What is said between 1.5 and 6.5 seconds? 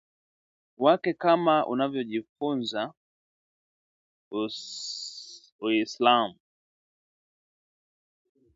unavyofunza Uislamu